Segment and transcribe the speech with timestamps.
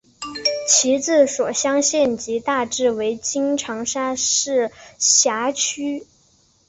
[0.67, 6.07] 其治所湘县即大致为今长沙市辖区。